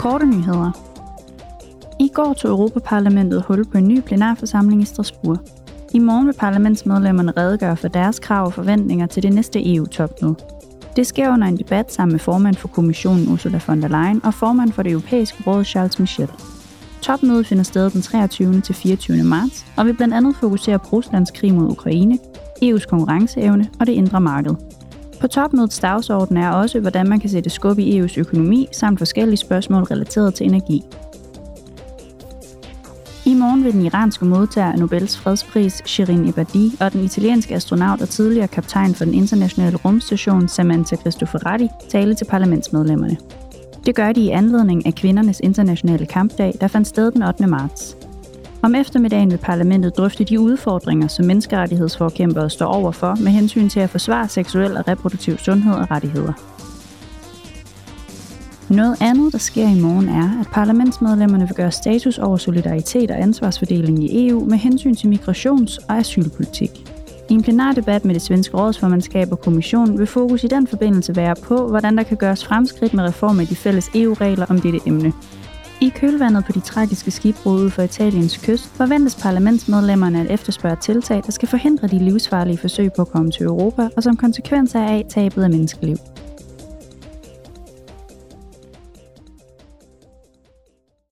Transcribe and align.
Korte 0.00 0.26
nyheder. 0.26 0.70
I 1.98 2.08
går 2.14 2.32
tog 2.32 2.50
Europaparlamentet 2.50 3.42
hul 3.42 3.64
på 3.64 3.78
en 3.78 3.88
ny 3.88 4.00
plenarforsamling 4.00 4.82
i 4.82 4.84
Strasbourg. 4.84 5.38
I 5.94 5.98
morgen 5.98 6.26
vil 6.26 6.32
parlamentsmedlemmerne 6.32 7.32
redegøre 7.36 7.76
for 7.76 7.88
deres 7.88 8.18
krav 8.18 8.46
og 8.46 8.52
forventninger 8.52 9.06
til 9.06 9.22
det 9.22 9.32
næste 9.32 9.74
EU-topmøde. 9.74 10.34
Det 10.96 11.06
sker 11.06 11.32
under 11.32 11.48
en 11.48 11.56
debat 11.56 11.92
sammen 11.92 12.12
med 12.12 12.20
formand 12.20 12.54
for 12.54 12.68
kommissionen 12.68 13.32
Ursula 13.32 13.60
von 13.66 13.82
der 13.82 13.88
Leyen 13.88 14.24
og 14.24 14.34
formand 14.34 14.72
for 14.72 14.82
det 14.82 14.92
europæiske 14.92 15.42
råd 15.46 15.64
Charles 15.64 15.98
Michel. 15.98 16.30
Topmødet 17.02 17.46
finder 17.46 17.64
sted 17.64 17.90
den 17.90 18.02
23. 18.02 18.60
til 18.60 18.74
24. 18.74 19.22
marts 19.24 19.66
og 19.76 19.86
vil 19.86 19.96
blandt 19.96 20.14
andet 20.14 20.36
fokusere 20.36 20.78
på 20.78 20.86
Ruslands 20.92 21.30
krig 21.30 21.54
mod 21.54 21.70
Ukraine, 21.70 22.18
EU's 22.64 22.86
konkurrenceevne 22.88 23.68
og 23.80 23.86
det 23.86 23.92
indre 23.92 24.20
marked. 24.20 24.54
På 25.20 25.28
topmødets 25.28 25.78
dagsorden 25.78 26.36
er 26.36 26.50
også, 26.50 26.80
hvordan 26.80 27.08
man 27.08 27.20
kan 27.20 27.30
sætte 27.30 27.50
skub 27.50 27.78
i 27.78 28.00
EU's 28.00 28.18
økonomi 28.20 28.68
samt 28.72 28.98
forskellige 28.98 29.36
spørgsmål 29.36 29.82
relateret 29.82 30.34
til 30.34 30.46
energi. 30.46 30.82
I 33.24 33.34
morgen 33.34 33.64
vil 33.64 33.72
den 33.72 33.82
iranske 33.82 34.24
modtager 34.24 34.72
af 34.72 34.78
Nobels 34.78 35.18
fredspris 35.18 35.82
Shirin 35.86 36.28
Ebadi 36.28 36.76
og 36.80 36.92
den 36.92 37.04
italienske 37.04 37.54
astronaut 37.54 38.00
og 38.00 38.08
tidligere 38.08 38.48
kaptajn 38.48 38.94
for 38.94 39.04
den 39.04 39.14
internationale 39.14 39.76
rumstation 39.76 40.48
Samantha 40.48 40.96
Cristoforetti 40.96 41.68
tale 41.88 42.14
til 42.14 42.24
parlamentsmedlemmerne. 42.24 43.16
Det 43.86 43.94
gør 43.94 44.12
de 44.12 44.20
i 44.20 44.28
anledning 44.28 44.86
af 44.86 44.94
kvindernes 44.94 45.40
internationale 45.40 46.06
kampdag, 46.06 46.54
der 46.60 46.68
fandt 46.68 46.88
sted 46.88 47.10
den 47.10 47.22
8. 47.22 47.46
marts. 47.46 47.96
Om 48.62 48.74
eftermiddagen 48.74 49.30
vil 49.30 49.38
parlamentet 49.38 49.96
drøfte 49.96 50.24
de 50.24 50.40
udfordringer, 50.40 51.08
som 51.08 51.26
menneskerettighedsforkæmpere 51.26 52.50
står 52.50 52.66
overfor 52.66 53.14
med 53.14 53.32
hensyn 53.32 53.68
til 53.68 53.80
at 53.80 53.90
forsvare 53.90 54.28
seksuel 54.28 54.76
og 54.76 54.88
reproduktiv 54.88 55.38
sundhed 55.38 55.74
og 55.74 55.90
rettigheder. 55.90 56.32
Noget 58.74 58.96
andet, 59.00 59.32
der 59.32 59.38
sker 59.38 59.68
i 59.68 59.80
morgen, 59.80 60.08
er, 60.08 60.40
at 60.40 60.46
parlamentsmedlemmerne 60.52 61.46
vil 61.46 61.56
gøre 61.56 61.70
status 61.70 62.18
over 62.18 62.36
solidaritet 62.36 63.10
og 63.10 63.22
ansvarsfordeling 63.22 64.04
i 64.04 64.28
EU 64.28 64.44
med 64.44 64.58
hensyn 64.58 64.94
til 64.94 65.08
migrations- 65.08 65.86
og 65.88 65.96
asylpolitik. 65.96 66.70
I 67.30 67.32
en 67.34 67.42
plenardebat 67.42 68.04
med 68.04 68.14
det 68.14 68.22
svenske 68.22 68.56
rådsformandskab 68.56 69.32
og 69.32 69.40
kommissionen 69.40 69.98
vil 69.98 70.06
fokus 70.06 70.44
i 70.44 70.46
den 70.46 70.66
forbindelse 70.66 71.16
være 71.16 71.34
på, 71.42 71.68
hvordan 71.68 71.96
der 71.96 72.02
kan 72.02 72.16
gøres 72.16 72.44
fremskridt 72.44 72.94
med 72.94 73.04
reform 73.04 73.40
af 73.40 73.46
de 73.46 73.56
fælles 73.56 73.90
EU-regler 73.94 74.46
om 74.48 74.60
dette 74.60 74.80
emne. 74.86 75.12
I 75.82 75.88
kølvandet 75.88 76.44
på 76.44 76.52
de 76.52 76.60
tragiske 76.60 77.10
skibbrud 77.10 77.64
ud 77.64 77.70
for 77.70 77.82
Italiens 77.82 78.36
kyst 78.36 78.64
forventes 78.64 79.14
parlamentsmedlemmerne 79.22 80.20
at 80.20 80.30
efterspørge 80.30 80.76
tiltag, 80.76 81.22
der 81.26 81.32
skal 81.32 81.48
forhindre 81.48 81.88
de 81.88 81.98
livsfarlige 81.98 82.58
forsøg 82.58 82.92
på 82.92 83.02
at 83.02 83.08
komme 83.08 83.30
til 83.30 83.46
Europa 83.46 83.88
og 83.96 84.02
som 84.02 84.16
konsekvens 84.16 84.74
af 84.74 85.04
tabet 85.08 85.42
af 85.42 85.50
menneskeliv. 85.50 85.96